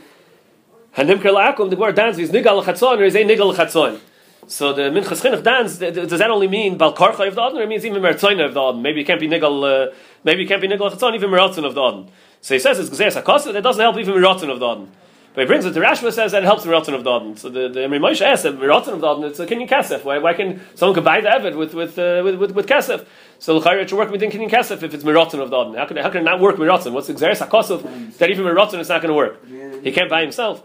[0.96, 4.00] Hanimker La'akum, the Gemara dance is Nigal Chatzon or is a Nigal Chatzon.
[4.48, 7.62] So the Minchas Chinuch dance, does that only mean Bal Karcha of the Adon or
[7.62, 8.82] it means even Mertzoina of the Adon?
[8.82, 11.76] Maybe it can't be Nigal, uh, maybe it can't be Nigal Chatzon, even Meratzon of
[11.76, 12.10] the Adon.
[12.40, 14.90] So he says it's Gzeres HaKosa, that doesn't help even Meratzon of the Adon.
[15.32, 17.36] But he brings it to Rashba says that it helps Meratzon of the Adon.
[17.36, 20.02] So the, the Emre Moshe asks, Meratzon of the Adon, it's a Kinyan Kasef.
[20.02, 23.06] Why, why can someone buy the Eved with, with, uh, with, with, with Kasef?
[23.40, 25.74] So l'chayre it should work within kinyan kasef if it's miratzon of the adam.
[25.74, 26.92] How can how can it not work miratzon?
[26.92, 29.44] What's the xeris hakosov that even miratzon is not going to work?
[29.82, 30.62] He can't buy himself.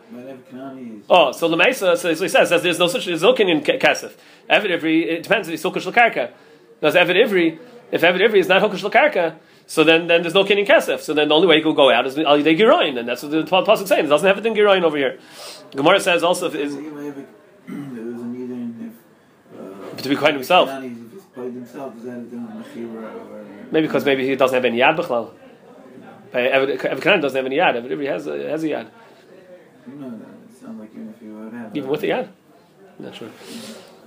[1.10, 4.14] Oh, so the Mesa, so he says, says there's no such there's no kinyan kasef.
[4.50, 6.32] Evid Ivri, it depends if he's hokush l'karka.
[6.80, 7.60] Because Evid Ivri,
[7.92, 11.00] if Evid Ivri is not hokush l'karka, so then, then there's no kinyan kasef.
[11.00, 13.24] So then the only way he could go out is al yidei giroin, and that's
[13.24, 14.06] what the pasuk is saying.
[14.06, 15.18] It doesn't have it in giroin over here.
[15.72, 16.76] Gemara says also is.
[20.04, 20.70] to be kind himself.
[21.36, 21.60] Not easy.
[21.60, 23.45] If he's paid himself, is that mechira or?
[23.71, 25.34] Maybe because maybe he doesn't have any yad b'chlal.
[26.34, 27.76] Evan Canaan doesn't have any yad.
[27.86, 28.89] Ivri has a, has a yad.
[29.88, 31.76] No, no, it sounds like even if would have.
[31.76, 32.30] Even with the yad?
[33.00, 33.30] Not sure.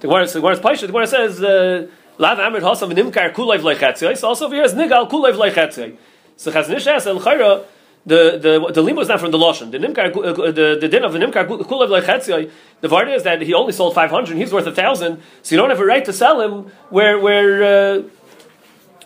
[0.00, 0.80] The Gemara, the Gemara is Paisha.
[0.82, 1.86] The Gemara says, uh,
[2.18, 4.16] Lav Amrit Hasam Nimkar Kulayv Leichatziyah.
[4.16, 5.96] So also over here is Nigal Kulayv Leichatziyah.
[6.36, 7.64] So Chaznish asks, El Chayra,
[8.08, 9.70] the the the limbo is not from the lashon.
[9.70, 12.50] The nimkar, uh, the the din of the nimkar kulav lechetziyah.
[12.80, 14.36] The vart is that he only sold five hundred.
[14.36, 17.52] He's worth a thousand, so you don't have a right to sell him where where.
[17.72, 18.02] Uh,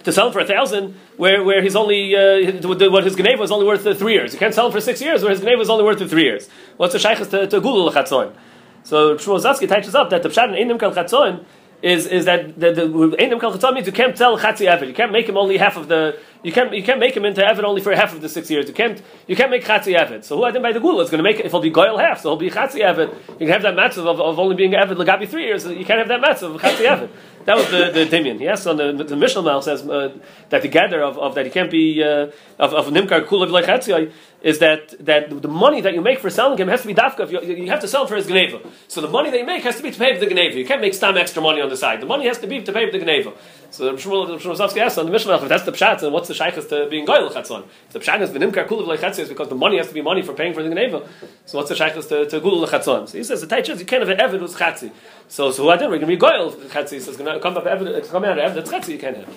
[0.04, 3.52] to sell him for a thousand, where, where he's only uh, what his geneva was
[3.52, 4.32] only worth three years.
[4.32, 6.48] You can't sell him for six years, where his geneva was only worth three years.
[6.76, 8.34] What's the shaykhs to, to gula lechatzoin?
[8.82, 11.44] So Shmuel Zaski teaches up that the pshat in einim kal chatzoin
[11.82, 12.82] is is that the, the
[13.22, 14.88] einim means you can't sell chatzi evid.
[14.88, 16.18] You can't make him only half of the.
[16.42, 18.66] You can't you can't make him into evid only for half of the six years.
[18.66, 20.24] You can't you can't make chatzi evid.
[20.24, 21.70] So who I think by the gula is going to make it if he'll be
[21.70, 23.14] goyal half, so he'll be chatzi evid.
[23.38, 25.64] You can have that matzav of, of only being evid legabi three years.
[25.64, 27.10] You can't have that matzav of chatzi evid.
[27.44, 28.40] That was the the dimion.
[28.40, 30.16] Yes, on the the Mishnah says uh,
[30.50, 34.12] that the gather of, of that he can't be uh, of, of nimkar kulav lechatziyah
[34.42, 37.30] is that that the money that you make for selling him has to be dafka.
[37.30, 38.60] You, you have to sell him for his geneva.
[38.88, 40.56] So the money that you make has to be to pay for the geneva.
[40.56, 42.00] You can't make some extra money on the side.
[42.00, 43.32] The money has to be to pay for the geneva.
[43.70, 46.66] So Shmuel Shmuel asks on the Mishnah if that's the pshat, then what's the shaykhs
[46.66, 47.64] to being goyel chatzon?
[47.86, 50.22] If the pshat is v'nimkar kulav lechatziyah is because the money has to be money
[50.22, 51.08] for paying for the geneva.
[51.46, 53.08] So what's the shaykhs to to gul lechatzon?
[53.08, 54.90] So he says the taich you can't have an evid who's chatzi.
[55.28, 57.00] So so what then we're going to be goyel chatzi.
[57.00, 58.92] So it's going to come up evid come out of evid that's chatzi.
[58.92, 59.36] You can't have.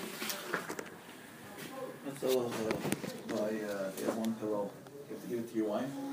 [2.06, 4.72] That's all uh, by uh, one pillow.
[5.10, 6.05] You have to give it to your wife.